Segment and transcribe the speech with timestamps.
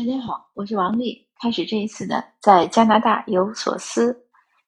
[0.00, 1.28] 大家好，我是王丽。
[1.42, 4.16] 开始这一次的在加拿大有所思。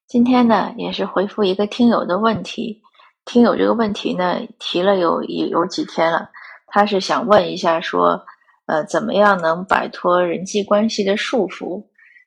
[0.07, 2.83] 今天呢，也是回复一个听友的问题。
[3.25, 6.29] 听友这个问题呢，提了有有有几天了。
[6.67, 8.23] 他是想问一下，说，
[8.67, 11.83] 呃，怎么样能摆脱人际关系的束缚？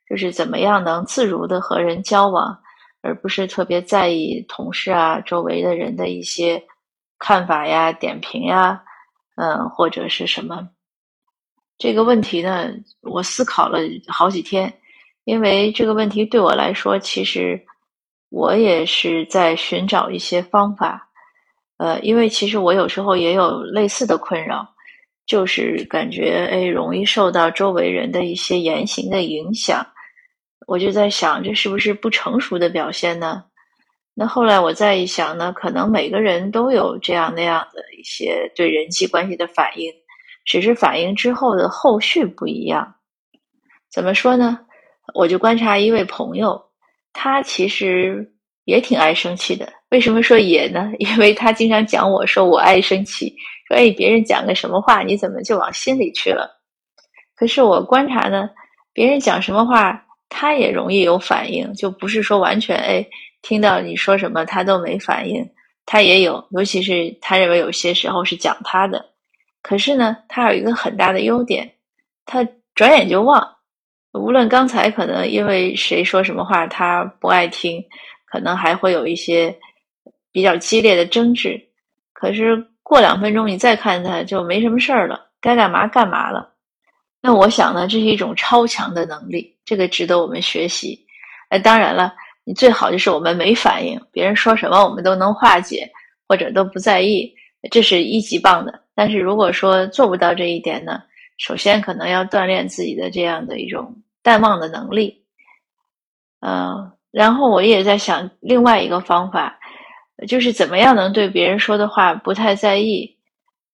[0.10, 2.60] 就是怎么样能自如的和人交往，
[3.04, 6.64] 而不是特别在意同事啊、周围的人的一些
[7.20, 8.82] 看法呀、点评呀，
[9.36, 10.70] 嗯，或者是什么？
[11.78, 12.70] 这个问题呢，
[13.02, 14.74] 我思考了好几天，
[15.26, 17.62] 因为这个问题对我来说，其实
[18.30, 21.10] 我也是在寻找一些方法。
[21.78, 24.66] 呃，因为其实我有时候也有类似的困扰，
[25.26, 29.86] 就是感觉哎，容易受到周围人的一些言行的影响。
[30.68, 33.44] 我就在想，这是不是不成熟的表现呢？
[34.14, 39.92] 那后来我再一想呢，可能每个人都有这样那样的一些对人际关系的反应。
[40.46, 42.96] 只是反应之后的后续不一样，
[43.92, 44.60] 怎么说呢？
[45.14, 46.64] 我就观察一位朋友，
[47.14, 48.32] 他其实
[48.64, 49.72] 也挺爱生气的。
[49.90, 50.92] 为什么说也呢？
[51.00, 53.36] 因为他经常讲我说我爱生气，
[53.68, 56.50] 说哎别人讲个什么话，你怎么就往心里去了？
[57.36, 58.50] 可是我观察呢，
[58.94, 63.06] 别人讲什么话，他也容易有反应，就不是说完全哎
[63.42, 65.48] 听到你说什么他都没反应，
[65.86, 69.15] 他也有，尤其是他认为有些时候是讲他的。
[69.68, 71.68] 可是呢，他有一个很大的优点，
[72.24, 73.44] 他转眼就忘。
[74.14, 77.84] 无论刚才可能因为谁说什么话他不爱听，
[78.28, 79.58] 可能还会有一些
[80.32, 81.60] 比较激烈的争执。
[82.14, 86.54] 可是过两分钟你再看他，就没什么事儿了，该干嘛干嘛了。
[87.20, 91.08] 那我想呢，这是一种超强的能力，这个值得我们学习。
[91.50, 95.90] 哎，当然了，你最好就是我们没反应，别人说什么我们都能化解，
[96.28, 97.34] 或者都不在意，
[97.72, 98.85] 这是一级棒的。
[98.96, 101.04] 但是如果说做不到这一点呢，
[101.38, 105.26] 首先可能要锻炼自己的这样的一种淡忘的能力，
[106.40, 109.60] 嗯，然后我也在想另外一个方法，
[110.28, 113.18] 就是怎么样能对别人说的话不太在意，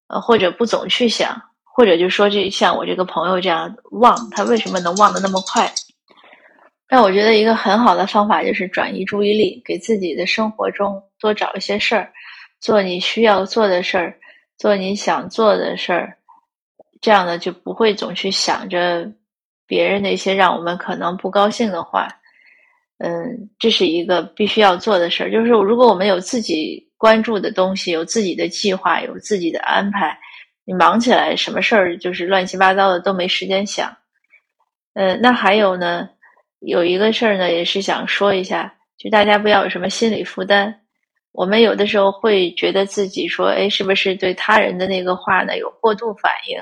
[0.08, 5.72] 呃，或者不总去想，或者就说这像我这个朋友这样忘，他为什么能忘得那么快？
[6.90, 12.12] 那我觉得一个很好的方法就是转移注意力，给自己的生活中多找一些事儿，
[12.60, 14.18] 做你需要做的事儿。
[14.62, 16.18] 做你想做的事儿，
[17.02, 19.12] 这样呢就不会总去想着
[19.66, 22.08] 别人那些让我们可能不高兴的话。
[23.00, 25.32] 嗯，这是一个必须要做的事儿。
[25.32, 30.16] 就是如果我们有自己关注的东西，有自己的计划，有自己的安排，
[30.64, 33.98] 你忙起来什么事儿就是乱七八糟的都没时间想。
[34.94, 36.08] 嗯，那还有呢，
[36.60, 40.81] 有一个事儿呢，也是想说一下，就大家不要有什么心理负担。
[41.32, 46.58] 我们有的时候会觉得自己说，哎，是不是对他人的那个话呢有过度反应？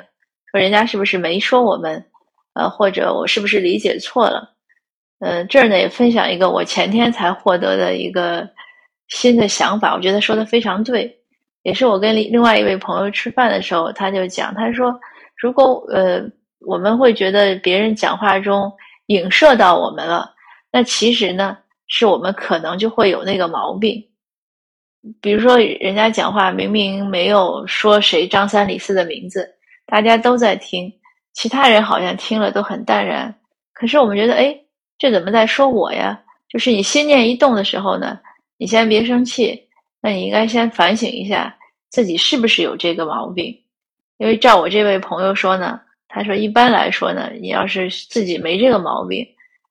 [0.52, 2.06] 说人家是不是没说我们？
[2.54, 4.50] 呃，或者我是不是理解错了？
[5.20, 8.50] 嗯，这儿呢也分享一个我前天才获得的一个
[9.08, 11.16] 新的想法，我觉得说的非常对，
[11.64, 15.00] 也是我跟另另外一位朋友吃饭的时候，他就讲，他说，
[15.36, 16.22] 如果呃
[16.66, 18.72] 我们会觉得别人讲话中
[19.08, 20.34] 影射到我们了，
[20.72, 21.58] 那其实呢
[21.88, 24.04] 是我们可能就会有那个毛病。
[25.22, 29.50] 比如说，人家讲话明明没有说谁张三李四的名字，
[29.86, 30.92] 大家都在听，
[31.34, 33.34] 其他人好像听了都很淡然。
[33.74, 34.56] 可是我们觉得，哎，
[34.98, 36.22] 这怎么在说我呀？
[36.50, 38.20] 就是你心念一动的时候呢，
[38.58, 39.68] 你先别生气，
[40.02, 41.56] 那你应该先反省一下
[41.90, 43.58] 自己是不是有这个毛病。
[44.18, 45.80] 因为照我这位朋友说呢，
[46.10, 49.26] 他说一般来说呢，你要是自己没这个毛病，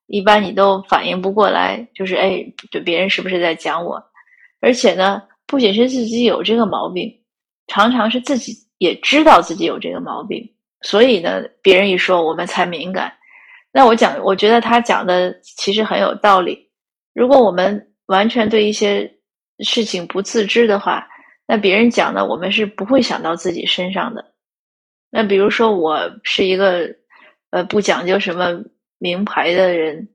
[0.06, 4.02] 一般你都反应不过来，就是哎，对别人是不是在讲我？
[4.60, 7.12] 而且呢，不仅是自己有这个毛病，
[7.68, 10.42] 常常是自己也知道自己有这个毛病，
[10.82, 13.12] 所以呢，别人一说我们才敏感。
[13.72, 16.70] 那我讲，我觉得他讲的其实很有道理。
[17.14, 19.08] 如果我们完全对一些
[19.60, 21.06] 事情不自知的话，
[21.46, 24.24] 那别人讲的我们是不会想到自己身上的。
[25.10, 26.88] 那比如说，我是一个
[27.50, 28.62] 呃不讲究什么
[28.98, 30.08] 名牌的人。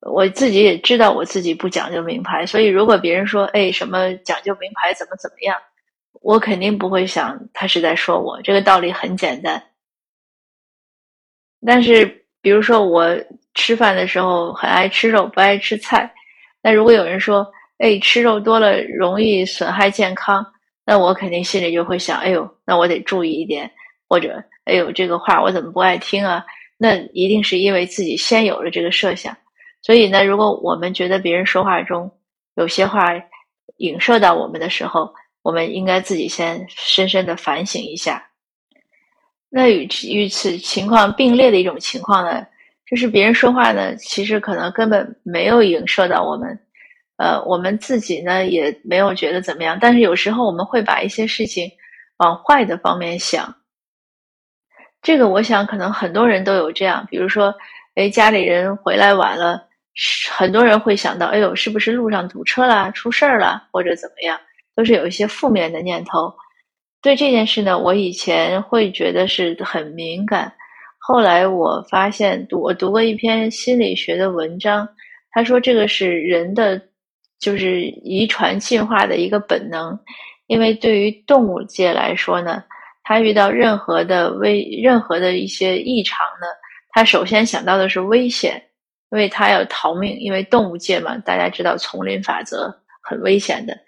[0.00, 5.56] 我自己也知道我自己不讲究名牌，所以如果别人说哎什么讲究名牌怎么怎么样，
[6.22, 8.40] 我肯定不会想他是在说我。
[8.42, 9.62] 这个道理很简单。
[11.66, 13.18] 但是比如说我
[13.54, 16.14] 吃饭的时候很爱吃肉，不爱吃菜，
[16.62, 17.44] 那如果有人说
[17.78, 20.46] 哎吃肉多了容易损害健康，
[20.84, 23.68] 那我肯定心里就会想哎呦那我得注意一点，
[24.08, 26.44] 或者哎呦这个话我怎么不爱听啊？
[26.76, 29.36] 那一定是因为自己先有了这个设想。
[29.88, 32.12] 所以呢，如果我们觉得别人说话中
[32.56, 33.08] 有些话
[33.78, 38.22] 影射到我们的时候，我们应该自己先深深的反省一下。
[39.48, 42.46] 那与与此情况并列的一种情况呢，
[42.86, 46.60] 就是别人说话呢，其实可能根本没有影射到我们，
[47.16, 49.78] 呃，我们自己呢也没有觉得怎么样。
[49.80, 51.66] 但是有时候我们会把一些事情
[52.18, 53.56] 往坏的方面想，
[55.00, 57.06] 这个我想可能很多人都有这样。
[57.10, 57.54] 比如说，
[57.94, 59.66] 哎，家里人回来晚了，
[60.30, 64.38] 很多人会想到，哎呦，是不是路上堵车了，出事儿了，或者怎么样，
[64.76, 66.32] 都是有一些负面的念头。
[67.00, 70.52] 对这件事呢，我以前会觉得是很敏感。
[70.98, 74.88] 后来我发现，读我读过一篇心理学的文章，
[75.30, 76.80] 他说这个是人的，
[77.40, 79.98] 就是遗传进化的一个本能。
[80.48, 82.62] 因为对于动物界来说呢，
[83.04, 86.46] 它遇到任何的危、任何的一些异常呢，
[86.90, 88.62] 它首先想到的是危险，
[89.10, 90.16] 因为它要逃命。
[90.18, 93.78] 因为动物界嘛，大家知道丛林法则很危险的。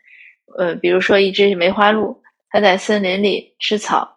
[0.59, 2.21] 呃，比如说一只梅花鹿。
[2.53, 4.17] 它在森林里吃草，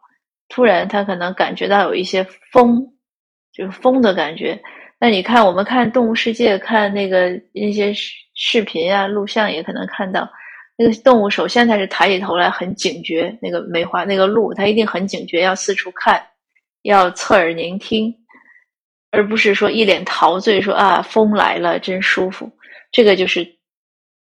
[0.49, 2.83] 突然它可能感觉到有一些风，
[3.53, 4.59] 就是风的感觉。
[4.99, 10.27] 那你看，我们看《动物世界》，看那个那些视视频啊、录像，也可能看到
[10.75, 11.29] 那个动物。
[11.29, 13.37] 首先，它是抬起头来，很警觉。
[13.39, 16.19] 那个梅花，那个鹿，它一定很警觉，要四处看，
[16.81, 18.11] 要侧耳聆听，
[19.13, 22.51] 而不是说一脸陶醉，说啊，风来了，真舒服。
[22.91, 23.47] 这个就是。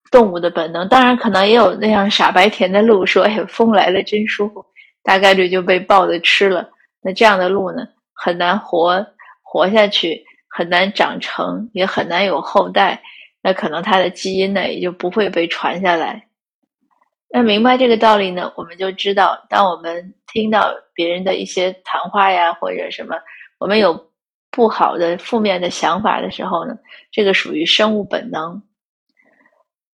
[0.08, 4.64] 动物的本能，当然可能也有那样傻白甜的鹿说：“哎，风来了真舒服。”
[5.02, 6.70] 大概率就被豹子吃了。
[7.02, 9.04] 那这样的鹿呢，很难活
[9.42, 13.02] 活下去，很难长成，也很难有后代。
[13.42, 16.28] 那可能它的基因呢，也就不会被传下来。
[17.28, 23.16] 那明白这个道理呢，我们就知道，当我们听到别人的一些谈话呀，或者什么，
[23.58, 24.08] 我们有
[24.56, 26.74] 不好的、负面的想法的时候呢，
[27.12, 28.62] 这个属于生物本能。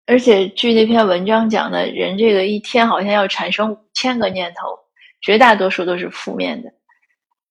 [0.07, 4.79] 而且据那篇文章讲呢，人这个一天好像要产生五千个念头，
[5.21, 6.71] 绝大多数都是负面的。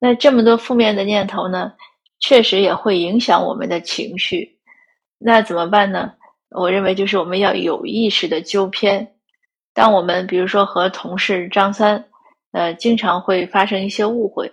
[0.00, 1.74] 那这么多负面的念头呢，
[2.18, 4.58] 确实也会影响我们的情绪。
[5.16, 6.12] 那怎么办呢？
[6.50, 9.14] 我认为就是我们要有意识的纠偏。
[9.72, 12.04] 当我们比如说和同事张三，
[12.50, 14.50] 呃，经常会发生一些误会，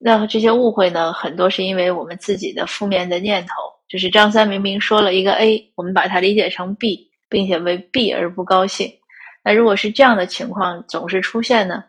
[0.00, 3.52] 那这些误会呢，很多是因为我们自己的负面的念头，
[3.88, 7.08] 就是张三明明说了一个 A，我们把它理解成 B。
[7.30, 8.92] 并且为 B 而不高兴，
[9.44, 11.84] 那如果是这样的情况总是出现呢？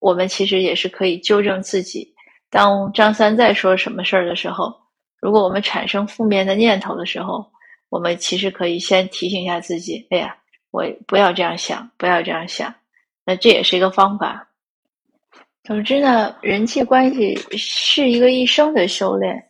[0.00, 2.12] 我们其实也是可以纠正自己。
[2.50, 4.74] 当张三在说什么事儿的时候，
[5.20, 7.46] 如果我们产生负面的念头的时候，
[7.90, 10.36] 我们其实可以先提醒一下自己：哎呀，
[10.72, 12.74] 我不要这样想，不要这样想。
[13.24, 14.48] 那这也是一个方法。
[15.64, 19.40] 总之呢，人际关系是一个一生的修炼。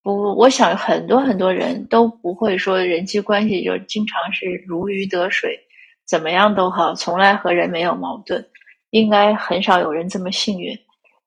[0.00, 5.58] 不，我想很多很多人都不会说人际关系就经常是如鱼得水，
[6.06, 8.46] 怎么样都好，从来和人没有矛盾，
[8.90, 10.78] 应该很少有人这么幸运。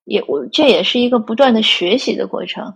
[0.05, 2.73] 也我这也是一个不断的学习的过程。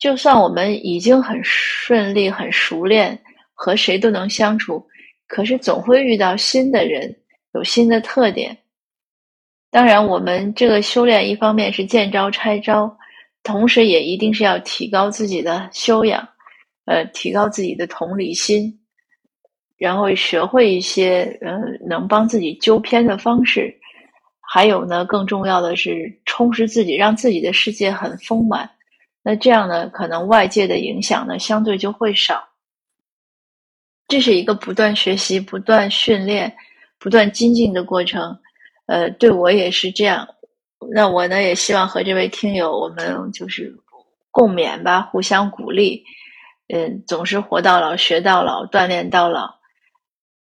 [0.00, 3.16] 就算我们已经很顺利、很熟练，
[3.54, 4.84] 和谁都能相处，
[5.28, 7.14] 可是总会遇到新的人，
[7.54, 8.56] 有新的特点。
[9.72, 12.94] 当然，我们这个修炼一方面是见招拆招。
[13.42, 16.28] 同时，也一定是要提高自己的修养，
[16.84, 18.78] 呃，提高自己的同理心，
[19.78, 21.58] 然后学会一些呃
[21.88, 23.74] 能帮自己纠偏的方式。
[24.42, 28.68] 还有呢，更重要的是充实自己，让自己的世界很丰满。
[29.22, 32.46] 那这样呢，可能外界的影响呢，相对就会少。
[34.06, 36.54] 这是一个不断学习、不断训练、
[36.98, 38.38] 不断精进的过程。
[38.92, 40.28] 呃，对我也是这样。
[40.90, 43.74] 那我呢也希望和这位听友，我们就是
[44.30, 46.04] 共勉吧，互相鼓励。
[46.68, 49.54] 嗯，总是活到老学到老，锻炼到老。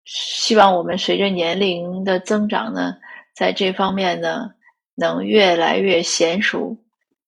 [0.05, 2.95] 希望我们随着年龄的增长呢，
[3.35, 4.51] 在这方面呢
[4.95, 6.77] 能越来越娴熟，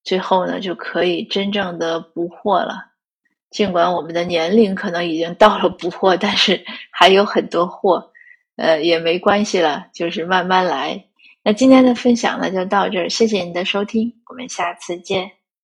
[0.06, 2.86] 最后呢就可以真正的不惑了。
[3.50, 8.11] 尽管我们的年龄可能已经到了不惑，但是还有很多惑，
[8.56, 11.06] 呃也没关系了，就是慢慢来。
[11.44, 13.10] 那今天的分享呢，就到这儿。
[13.10, 15.41] 谢谢你的收听，我们下次见。